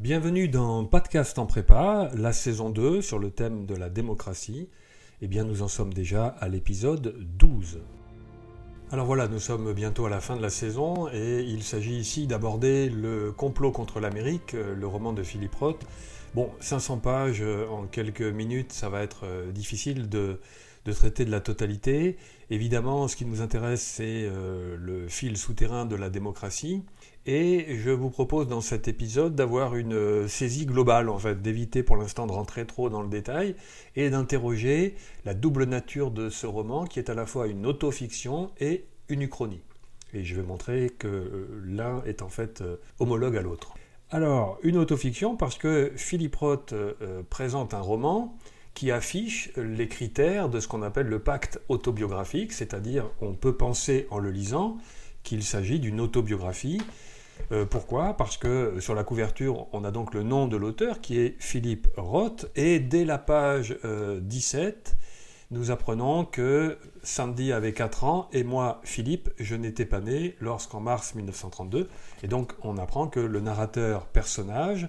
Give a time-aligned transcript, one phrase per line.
[0.00, 4.70] Bienvenue dans Podcast en prépa, la saison 2 sur le thème de la démocratie.
[5.20, 7.80] Eh bien, nous en sommes déjà à l'épisode 12.
[8.92, 12.26] Alors voilà, nous sommes bientôt à la fin de la saison et il s'agit ici
[12.26, 15.84] d'aborder le complot contre l'Amérique, le roman de Philippe Roth.
[16.34, 20.40] Bon, 500 pages en quelques minutes, ça va être euh, difficile de,
[20.94, 22.16] traiter de la totalité.
[22.52, 26.82] Évidemment, ce qui nous intéresse, c'est euh, le fil souterrain de la démocratie.
[27.24, 31.84] Et je vous propose dans cet épisode d'avoir une euh, saisie globale, en fait, d'éviter
[31.84, 33.54] pour l'instant de rentrer trop dans le détail
[33.94, 38.50] et d'interroger la double nature de ce roman qui est à la fois une autofiction
[38.58, 39.62] et une uchronie.
[40.12, 42.64] Et je vais montrer que euh, l'un est en fait
[42.98, 43.74] homologue à l'autre.
[44.10, 46.74] Alors, une autofiction parce que Philippe Roth
[47.28, 48.36] présente un roman
[48.80, 54.06] qui affiche les critères de ce qu'on appelle le pacte autobiographique, c'est-à-dire on peut penser
[54.10, 54.78] en le lisant
[55.22, 56.80] qu'il s'agit d'une autobiographie
[57.52, 58.14] euh, pourquoi?
[58.16, 61.88] Parce que sur la couverture, on a donc le nom de l'auteur qui est Philippe
[61.98, 65.04] Roth, et dès la page 17, euh,
[65.50, 70.80] nous apprenons que Sandy avait 4 ans et moi, Philippe, je n'étais pas né lorsqu'en
[70.80, 71.86] mars 1932.
[72.22, 74.88] Et donc on apprend que le narrateur personnage,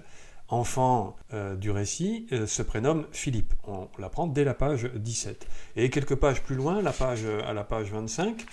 [0.52, 3.54] enfant euh, du récit, se prénomme Philippe.
[3.66, 5.46] On l'apprend dès la page 17.
[5.76, 8.46] Et quelques pages plus loin, à la page 25,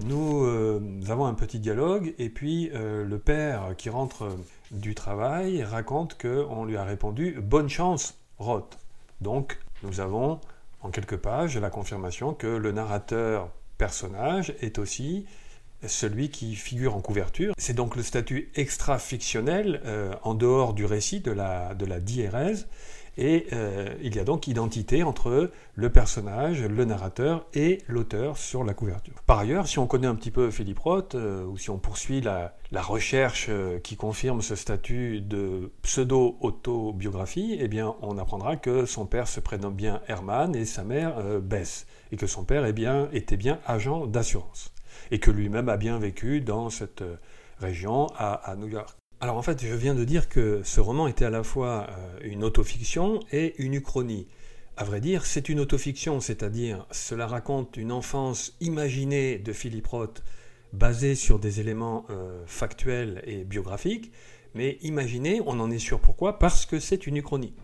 [0.00, 4.28] nous, euh, avons un petit dialogue et puis euh, le père qui rentre
[4.70, 8.78] du travail raconte qu'on lui a répondu Bonne chance, Roth.
[9.20, 10.38] Donc nous avons
[10.82, 15.26] en quelques pages la confirmation que le narrateur personnage est aussi
[15.86, 17.54] celui qui figure en couverture.
[17.58, 22.66] C'est donc le statut extra-fictionnel euh, en dehors du récit de la, de diérèse
[23.16, 28.62] et euh, il y a donc identité entre le personnage, le narrateur et l'auteur sur
[28.62, 29.14] la couverture.
[29.26, 32.20] Par ailleurs, si on connaît un petit peu Philippe Roth, euh, ou si on poursuit
[32.20, 33.50] la, recherche
[33.82, 39.74] qui confirme ce statut de pseudo-autobiographie, eh bien, on apprendra que son père se prénomme
[39.74, 44.72] bien Herman et sa mère Bess, et que son père bien, était bien agent d'assurance,
[45.10, 47.02] et que lui-même a bien vécu dans cette
[47.60, 48.98] région à New York.
[49.20, 52.18] Alors en fait, je viens de dire que ce roman était à la fois euh,
[52.22, 54.28] une autofiction et une uchronie.
[54.76, 60.22] À vrai dire, c'est une autofiction, c'est-à-dire cela raconte une enfance imaginée de Philippe Roth
[60.72, 64.12] basée sur des éléments euh, factuels et biographiques,
[64.54, 67.54] mais imaginée, on en est sûr pourquoi, parce que c'est une uchronie.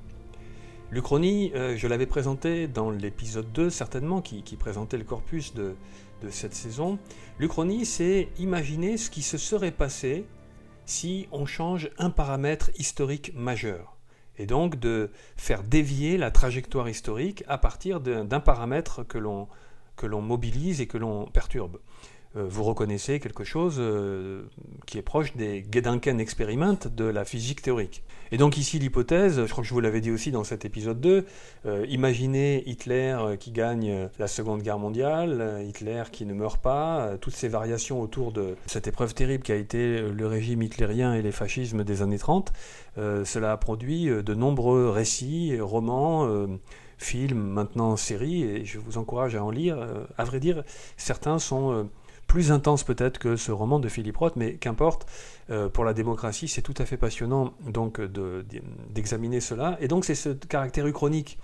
[0.95, 5.75] L'Uchronie, euh, je l'avais présenté dans l'épisode 2 certainement, qui, présentait le corpus de,
[6.23, 7.01] de cette saison.
[7.41, 10.25] L'Uchronie, c'est imaginer ce qui se serait passé
[10.87, 13.97] si on change un paramètre historique majeur,
[14.39, 20.81] et donc de faire dévier la trajectoire historique à partir d'un paramètre que l'on mobilise
[20.81, 21.81] et que l'on perturbe.
[22.37, 24.43] Euh, vous reconnaissez quelque chose euh,
[24.87, 28.03] qui est proche des Gedanken Experiment de la physique théorique.
[28.33, 31.01] Et donc ici l'hypothèse, je crois que je vous l'avais dit aussi dans cet épisode
[31.01, 31.27] 2,
[31.67, 37.35] euh, imaginez Hitler qui gagne la Seconde Guerre mondiale, Hitler qui ne meurt pas, toutes
[37.35, 41.33] ces variations autour de cette épreuve terrible qui a été le régime hitlérien et les
[41.33, 42.53] fascismes des années 30,
[42.97, 46.49] cela a produit de nombreux récits, romans,
[46.99, 49.79] films, maintenant séries, et je vous encourage à en lire.
[50.17, 50.65] à vrai dire,
[50.97, 51.89] certains sont
[52.35, 55.07] plus intense peut-être que ce roman de Philippe Roth, mais qu'importe,
[55.51, 58.01] euh, pour la démocratie, c'est tout à fait passionnant donc
[58.91, 59.77] d'examiner cela.
[59.81, 61.39] Et donc c'est ce caractère uchronique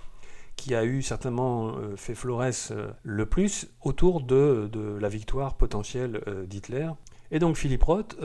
[0.57, 5.55] qui a eu certainement euh, fait florès euh, le plus autour de, de la victoire
[5.55, 6.89] potentielle d'Hitler.
[7.31, 8.17] Et donc Philippe Roth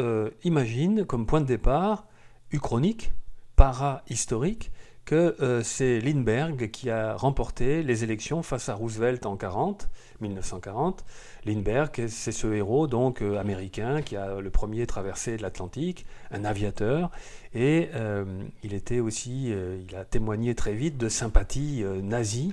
[0.42, 2.08] imagine comme point de départ
[2.50, 3.12] uchronique,
[3.54, 4.72] para-historique,
[5.06, 9.88] que euh, c'est Lindbergh qui a remporté les élections face à Roosevelt en 40,
[10.20, 11.04] 1940.
[11.46, 17.12] Lindbergh, c'est ce héros donc euh, américain qui a le premier traversé l'Atlantique, un aviateur,
[17.54, 18.24] et euh,
[18.64, 22.52] il était aussi, il a témoigné très vite de sympathie nazie,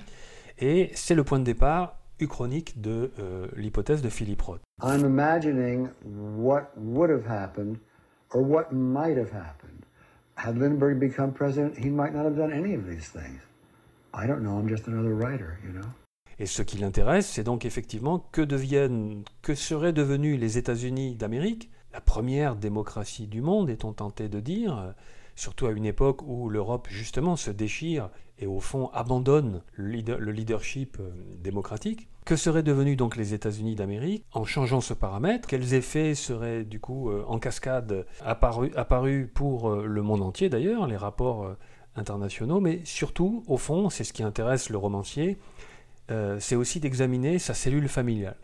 [0.60, 3.10] et c'est le point de départ uchronique de
[3.56, 4.60] l'hypothèse de Philippe Roth.
[4.80, 5.88] I'm imagining
[6.38, 7.78] what would have happened
[8.30, 9.83] or what might have happened.
[10.36, 13.40] Had Lindbergh become president, he might not have done any of these things.
[14.12, 15.88] I don't know, I'm just another writer, you know?
[16.38, 21.70] Et ce qui l'intéresse, c'est donc effectivement que deviennent, que seraient devenus les États-Unis d'Amérique,
[21.92, 24.94] la première démocratie du monde, est-on tenté de dire,
[25.36, 30.96] surtout à une époque où l'Europe justement se déchire et au fond abandonne le leadership
[30.98, 31.10] euh,
[31.40, 32.08] démocratique.
[32.24, 35.46] Que seraient devenus donc les États-Unis d'Amérique en changeant ce paramètre?
[35.46, 40.86] Quels effets seraient du coup euh, en cascade apparus, pour euh, le monde entier d'ailleurs,
[40.86, 41.54] les rapports
[41.96, 45.38] internationaux, mais surtout, au fond, c'est ce qui intéresse le romancier,
[46.38, 48.36] c'est aussi d'examiner sa cellule familiale.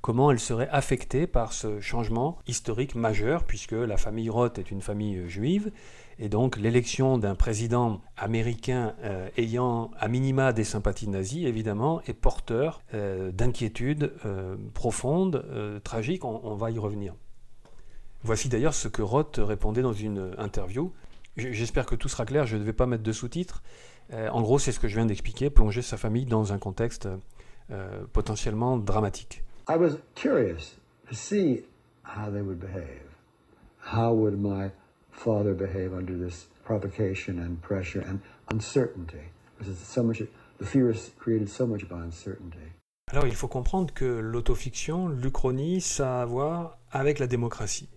[0.00, 4.80] comment elle serait affectée par ce changement historique majeur, puisque la famille Roth est une
[4.80, 5.70] famille euh, juive,
[6.22, 12.12] et donc l'élection d'un président américain euh, ayant à minima des sympathies nazies, évidemment, est
[12.12, 14.12] porteur euh, d'inquiétudes
[14.74, 17.14] profondes, tragiques, on, va y revenir.
[18.22, 20.92] Voici d'ailleurs ce que Roth répondait dans une interview.
[21.36, 23.62] J'espère que tout sera clair, je ne vais pas mettre de sous-titres.
[24.12, 27.08] en gros, c'est ce que je viens d'expliquer, plonger sa famille dans un contexte
[28.12, 29.42] potentiellement dramatique.
[29.68, 30.76] I was curious
[31.08, 31.64] to see
[32.04, 33.06] how they would behave.
[33.94, 34.70] How would my
[35.24, 38.18] father behave under this provocation and pressure and
[38.50, 39.24] uncertainty?
[39.58, 40.22] Because so much,
[40.58, 42.72] the fear is created so much by uncertainty.
[43.12, 47.88] Alors il faut comprendre que l'autofiction, l'Uchronie, ça a à voir avec la démocratie.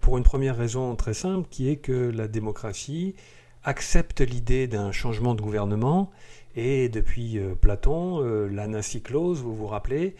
[0.00, 3.16] Pour une première raison très simple, qui est que la démocratie
[3.64, 6.10] accepte l'idée d'un changement de gouvernement,
[6.54, 10.14] et depuis euh, Platon, euh, l'anacyclose, vous vous rappelez,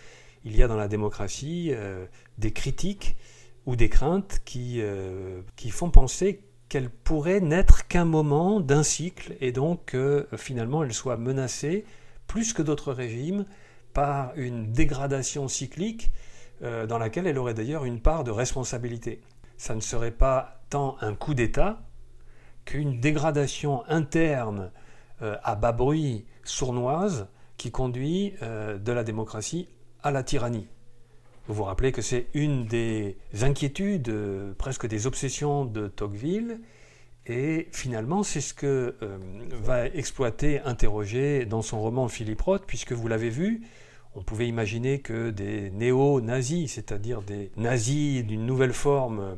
[0.44, 2.06] il y a dans la démocratie euh,
[2.38, 3.16] des critiques
[3.66, 9.52] ou des craintes qui, euh, font penser qu'elle pourrait n'être qu'un moment d'un cycle et
[9.52, 11.84] donc que finalement elle soit menacée
[12.26, 13.44] plus que d'autres régimes
[13.92, 16.10] par une dégradation cyclique
[16.62, 19.20] euh, dans laquelle elle aurait d'ailleurs une part de responsabilité.
[19.58, 21.82] Ça ne serait pas tant un coup d'État
[22.64, 24.70] qu'une dégradation interne
[25.20, 29.68] à bas bruit sournoise qui conduit de la démocratie
[30.02, 30.66] à la tyrannie.
[31.48, 36.60] Vous vous rappelez que c'est une des inquiétudes, euh, presque des obsessions de Tocqueville,
[37.26, 39.18] et finalement c'est ce que euh,
[39.50, 43.62] va exploiter, interroger dans son roman Philippe Roth, puisque vous l'avez vu,
[44.14, 49.36] on pouvait imaginer que des néo-nazis, c'est-à-dire des nazis d'une nouvelle forme,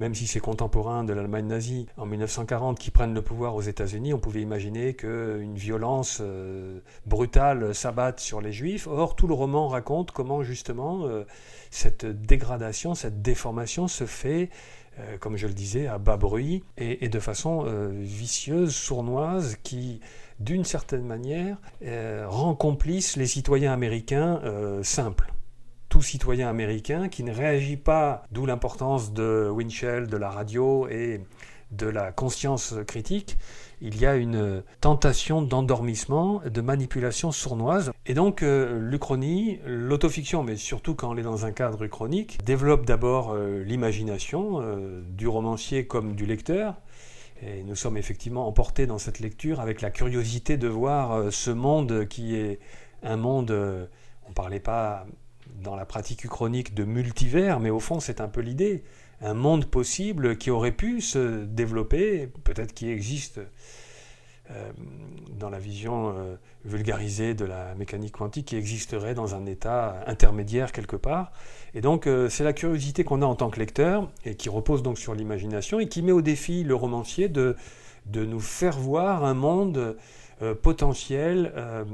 [0.00, 4.14] même si c'est contemporain de l'Allemagne nazie en 1940 qui prennent le pouvoir aux États-Unis,
[4.14, 8.86] on pouvait imaginer qu'une violence euh, brutale s'abatte sur les juifs.
[8.86, 11.24] Or, tout le roman raconte comment justement euh,
[11.70, 14.48] cette dégradation, cette déformation se fait,
[14.98, 20.00] euh, comme je le disais, à bas bruit et, et de façon vicieuse, sournoise, qui
[20.38, 21.58] d'une certaine manière
[22.26, 24.40] rend complices les citoyens américains
[24.82, 25.30] simples
[25.90, 31.20] tout citoyen américain qui ne réagit pas, d'où l'importance de Winchell, de la radio et
[31.72, 33.36] de la conscience critique,
[33.80, 37.92] il y a une tentation d'endormissement, de manipulation sournoise.
[38.06, 42.86] Et donc euh, l'Uchronie, l'autofiction, mais surtout quand on est dans un cadre uchronique, développe
[42.86, 46.76] d'abord euh, l'imagination euh, du romancier comme du lecteur.
[47.42, 52.06] Et nous sommes effectivement emportés dans cette lecture avec la curiosité de voir ce monde
[52.06, 52.58] qui est
[53.02, 55.06] un monde, on ne parlait pas
[55.62, 58.82] dans la pratique uchronique de multivers, mais au fond c'est un peu l'idée.
[59.20, 63.40] Un monde possible qui aurait pu se développer, peut-être qui existe
[64.50, 64.72] euh,
[65.38, 70.72] dans la vision euh, vulgarisée de la mécanique quantique, qui existerait dans un état intermédiaire
[70.72, 71.32] quelque part.
[71.74, 74.82] Et donc euh, c'est la curiosité qu'on a en tant que lecteur, et qui repose
[74.82, 77.56] donc sur l'imagination, et qui met au défi le romancier de,
[78.06, 79.96] de nous faire voir un monde
[80.42, 81.84] euh, potentiel, euh,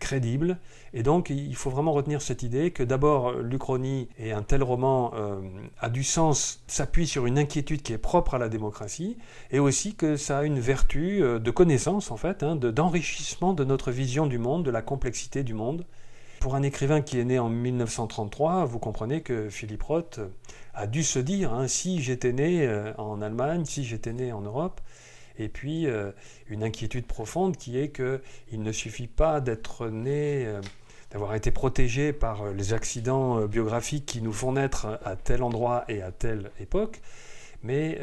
[0.00, 0.58] crédible.
[0.92, 5.12] Et donc il faut vraiment retenir cette idée que d'abord l'Uchronie et un tel roman
[5.14, 5.40] euh,
[5.78, 9.18] a du sens, s'appuie sur une inquiétude qui est propre à la démocratie,
[9.52, 13.92] et aussi que ça a une vertu de connaissance en fait, hein, d'enrichissement de notre
[13.92, 15.86] vision du monde, de la complexité du monde.
[16.40, 20.18] Pour un écrivain qui est né en 1933, vous comprenez que Philippe Roth
[20.74, 22.68] a dû se dire, hein, si j'étais né
[22.98, 24.80] en Allemagne, si j'étais né en Europe,
[25.38, 26.10] et puis euh,
[26.48, 30.60] une inquiétude profonde qui est qu'il ne suffit pas d'être né, euh,
[31.10, 35.84] d'avoir été protégé par euh, les accidents biographiques qui nous font naître à tel endroit
[35.88, 37.00] et à telle époque,
[37.64, 38.00] mais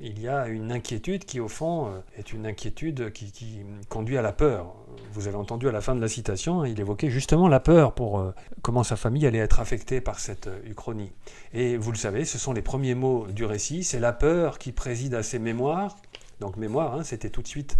[0.00, 4.32] il y a une inquiétude qui, au fond, est une inquiétude qui, conduit à la
[4.32, 4.74] peur.
[5.12, 8.32] Vous avez entendu à la fin de la citation, il évoquait justement la peur pour
[8.62, 11.12] comment sa famille allait être affectée par cette uchronie.
[11.54, 14.72] Et vous le savez, ce sont les premiers mots du récit, c'est la peur qui
[14.72, 15.94] préside à ses mémoires,
[16.40, 17.76] donc mémoire, hein, c'était tout de suite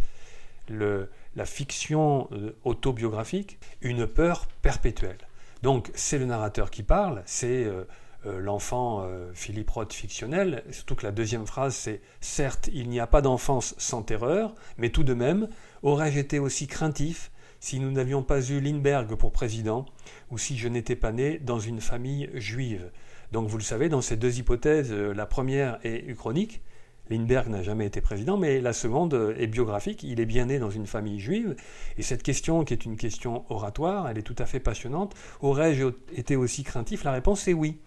[1.36, 5.18] la fiction euh, autobiographique, une peur perpétuelle.
[5.62, 7.84] Donc c'est le narrateur qui parle, c'est euh,
[8.26, 13.06] euh, l'enfant Philippe Roth fictionnel, surtout que la deuxième phrase c'est Certes, il n'y a
[13.06, 15.48] pas d'enfance sans terreur, mais tout de même,
[15.82, 19.84] aurais-je été aussi craintif si nous n'avions pas eu Lindbergh pour président,
[20.30, 22.90] ou si je n'étais pas né dans une famille juive?
[23.32, 26.62] Donc vous le savez, dans ces deux hypothèses, la première est uchronique,
[27.10, 30.02] Lindbergh n'a jamais été président, mais la seconde est biographique.
[30.04, 31.56] Il est bien né dans une famille juive.
[31.98, 35.14] Et cette question, qui est une question oratoire, elle est tout à fait passionnante.
[35.40, 37.04] Aurais-je été aussi craintif?
[37.04, 37.80] La réponse est oui.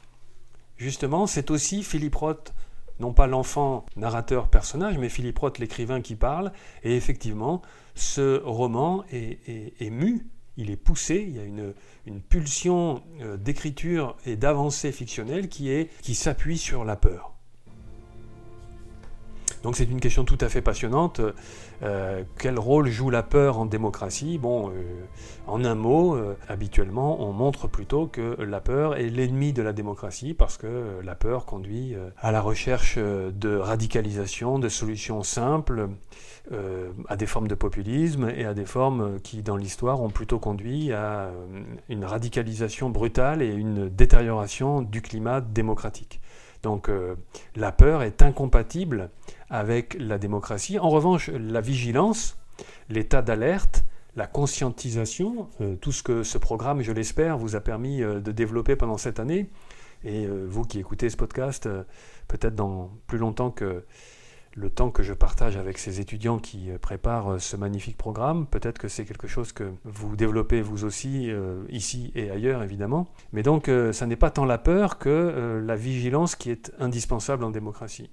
[0.78, 2.54] Justement, c'est aussi Philippe Roth,
[3.00, 6.52] non pas l'enfant narrateur personnage, mais Philippe Roth l'écrivain qui parle.
[6.84, 7.62] Et effectivement,
[7.96, 11.74] ce roman est, mu il est poussé, il y a une,
[12.30, 17.33] pulsion euh, d'écriture et d'avancée fictionnelle qui, qui s'appuie sur la peur.
[19.64, 21.22] Donc c'est une question tout à fait passionnante.
[21.82, 24.38] Euh, quel rôle joue la peur en démocratie?
[24.38, 24.74] Bon, euh,
[25.48, 26.18] en un mot,
[26.48, 31.16] habituellement, on montre plutôt que la peur est l'ennemi de la démocratie parce que la
[31.16, 35.90] peur conduit à la recherche de radicalisation, de solutions simples,
[36.52, 40.40] euh, à des formes de populisme et à des formes qui, dans l'histoire, ont plutôt
[40.40, 41.32] conduit à euh,
[41.88, 46.20] une radicalisation brutale et une détérioration du climat démocratique.
[46.62, 47.16] Donc euh,
[47.56, 49.10] la peur est incompatible
[49.54, 50.80] avec la démocratie.
[50.80, 52.38] En revanche, la vigilance,
[52.90, 55.48] l'état d'alerte, la conscientisation,
[55.80, 59.50] tout ce que ce programme, je l'espère, vous a permis de développer pendant cette année,
[60.04, 61.68] et vous qui écoutez ce podcast,
[62.28, 63.84] peut-être dans plus longtemps que
[64.56, 68.46] le temps que je partage avec ces étudiants qui euh, préparent euh, ce magnifique programme.
[68.48, 73.08] Peut-être que c'est quelque chose que vous développez vous aussi, euh, ici et ailleurs évidemment.
[73.32, 77.50] Mais donc, ça n'est pas tant la peur que la vigilance qui est indispensable en
[77.50, 78.10] démocratie.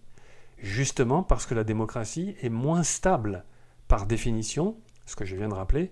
[0.63, 3.45] Justement parce que la démocratie est moins stable
[3.89, 4.77] par définition,
[5.07, 5.91] ce que je viens de rappeler.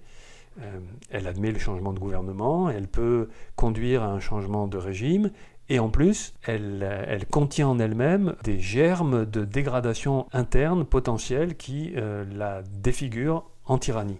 [1.10, 5.30] elle admet le changement de gouvernement, elle peut conduire à un changement de régime,
[5.70, 12.25] et en plus, elle, contient en elle-même des germes de dégradation interne potentielle qui euh,
[12.32, 14.18] la défigurent en tyrannie.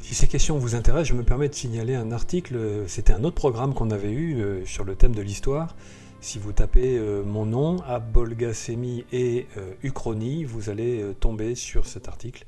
[0.00, 3.34] Si ces questions vous intéressent, je me permets de signaler un article, c'était un autre
[3.34, 5.74] programme qu'on avait eu euh, sur le thème de l'histoire.
[6.20, 9.46] Si vous tapez euh, mon nom, Abolgasemi et
[9.82, 12.44] Uchronie, vous allez tomber sur cet article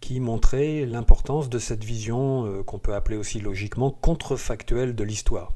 [0.00, 5.52] qui montrait l'importance de cette vision qu'on peut appeler aussi logiquement contrefactuelle de l'histoire.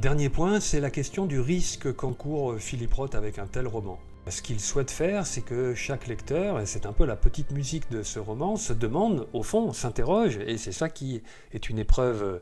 [0.00, 4.00] Dernier point, c'est la question du risque qu'encourt Philippe Roth avec un tel roman.
[4.28, 7.90] Ce qu'il souhaite faire, c'est que chaque lecteur, et c'est un peu la petite musique
[7.90, 11.22] de ce roman, se demande, au fond, s'interroge, et c'est ça qui
[11.52, 12.40] est une épreuve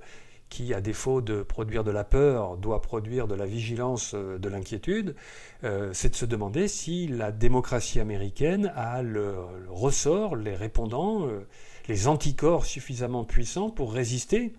[0.53, 5.17] qui, à défaut de produire de la peur, doit produire de la vigilance, de l'inquiétude,
[5.65, 9.35] euh, c'est de se demander si la démocratie américaine a le,
[9.71, 11.47] ressort, les répondants, euh,
[11.89, 14.53] les anticorps suffisamment puissants pour résister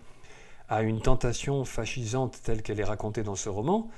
[0.68, 3.88] à une tentation fascisante telle qu'elle est racontée dans ce roman,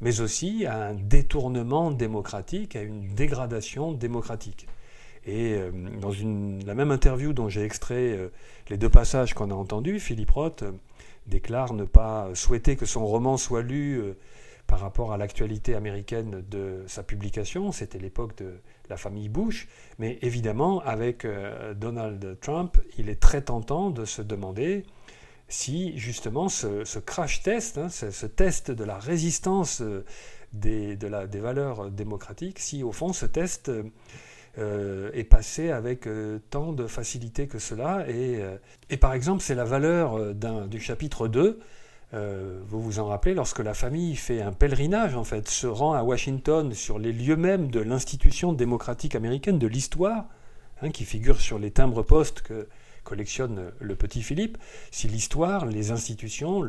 [0.00, 4.66] mais aussi à un détournement démocratique, à une dégradation démocratique.
[5.26, 5.70] Et euh,
[6.00, 6.12] dans
[6.66, 8.28] la même interview dont j'ai extrait euh,
[8.68, 10.72] les deux passages qu'on a entendus, Philippe Roth euh,
[11.26, 14.02] déclare ne pas souhaiter que son roman soit lu
[14.66, 20.18] par rapport à l'actualité américaine de sa publication, c'était l'époque de la famille Bush, mais
[20.22, 21.26] évidemment avec
[21.76, 24.84] Donald Trump, il est très tentant de se demander
[25.48, 30.04] si justement ce, crash test, hein, ce, test de la résistance euh,
[30.52, 30.96] des,
[31.40, 33.70] valeurs démocratiques, si au fond ce test
[34.58, 38.06] euh, est passé avec euh, tant de facilité que cela.
[38.08, 41.58] Et, par exemple, c'est la valeur du chapitre 2.
[42.12, 46.02] vous vous en rappelez, lorsque la famille fait un pèlerinage, en fait, se rend à
[46.02, 50.26] Washington sur les lieux mêmes de l'institution démocratique américaine, de l'histoire,
[50.82, 52.68] hein, qui figure sur les timbres-postes que
[53.04, 54.58] collectionne le petit Philippe,
[54.90, 56.62] si l'histoire, les institutions,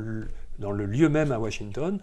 [0.60, 2.00] dans le lieu même à Washington,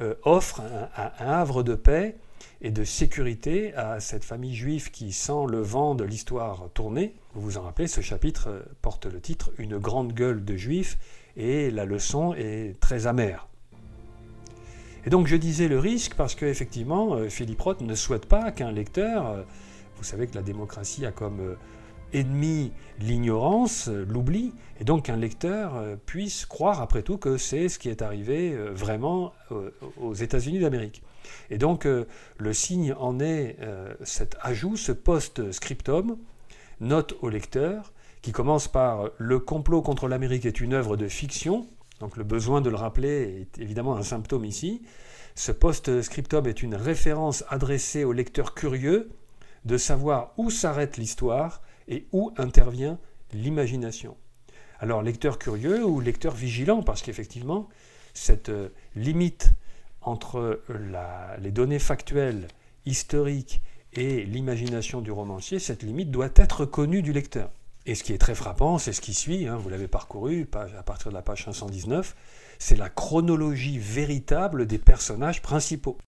[0.00, 0.62] euh, offrent
[0.96, 2.16] un, havre de paix
[2.60, 7.14] et de sécurité à cette famille juive qui sent le vent de l'histoire tourner.
[7.34, 10.98] Vous vous en rappelez, ce chapitre euh, porte le titre Une grande gueule de juifs
[11.36, 13.48] et la leçon est très amère.
[15.06, 18.72] Et donc je disais le risque parce qu'effectivement, euh, Philippe Roth ne souhaite pas qu'un
[18.72, 19.44] lecteur,
[19.96, 21.56] vous savez que la démocratie a comme
[22.14, 27.78] ennemi l'ignorance, l'oubli, et donc qu'un lecteur euh, puisse croire après tout que c'est ce
[27.78, 29.70] qui est arrivé euh, vraiment euh,
[30.00, 31.02] aux États-Unis d'Amérique.
[31.50, 33.56] Et donc le signe en est
[34.02, 36.16] cet ajout, ce post-scriptum,
[36.80, 41.66] note au lecteur, qui commence par Le complot contre l'Amérique est une œuvre de fiction,
[42.00, 44.82] donc le besoin de le rappeler est évidemment un symptôme ici.
[45.34, 49.10] Ce post-scriptum est une référence adressée au lecteur curieux
[49.64, 52.98] de savoir où s'arrête l'histoire et où intervient
[53.32, 54.16] l'imagination.
[54.80, 57.68] Alors lecteur curieux ou lecteur vigilant, parce qu'effectivement,
[58.12, 59.50] cette euh, limite
[60.04, 60.60] entre
[61.40, 62.48] les données factuelles,
[62.86, 67.50] historiques et l'imagination du romancier, cette limite doit être connue du lecteur.
[67.86, 70.82] Et ce qui est très frappant, c'est ce qui suit, hein, vous l'avez parcouru à
[70.82, 72.16] partir de la page 519,
[72.58, 75.98] c'est la chronologie véritable des personnages principaux.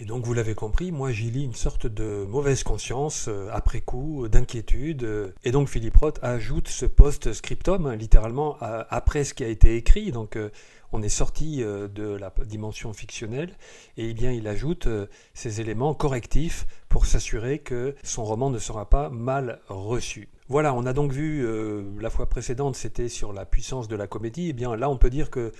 [0.00, 3.82] Et donc vous l'avez compris, moi j'y lis une sorte de mauvaise conscience euh, après
[3.82, 5.04] coup, d'inquiétude.
[5.04, 9.76] Euh, et donc Philippe Roth ajoute ce post-scriptum, hein, littéralement après ce qui a été
[9.76, 10.10] écrit.
[10.10, 10.48] Donc euh,
[10.92, 13.50] on est sorti de la dimension fictionnelle
[13.98, 14.88] et eh bien il ajoute
[15.34, 20.30] ces éléments correctifs pour s'assurer que son roman ne sera pas mal reçu.
[20.50, 24.08] Voilà, on a donc vu euh, la fois précédente, c'était sur la puissance de la
[24.08, 24.46] comédie.
[24.46, 25.52] Et eh bien là, on peut dire que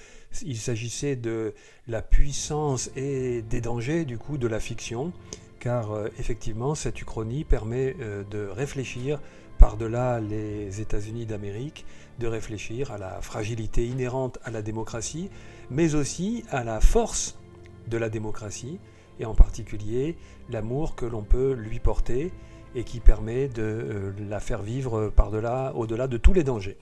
[0.42, 1.54] il s'agissait de
[1.87, 5.12] la puissance et des dangers du coup de la fiction,
[5.61, 9.20] car euh, effectivement, cette uchronie permet euh, de réfléchir
[9.59, 11.87] par-delà les États-Unis d'Amérique,
[12.18, 15.30] de réfléchir à la fragilité inhérente à la démocratie,
[15.70, 17.38] mais aussi à la force
[17.87, 18.80] de la démocratie,
[19.20, 20.16] et en particulier
[20.49, 22.32] l'amour que l'on peut lui porter
[22.75, 26.79] et qui permet de euh, la faire vivre par-delà, au-delà de tous les dangers.